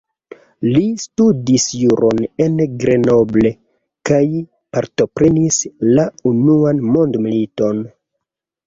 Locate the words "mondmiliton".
6.97-7.89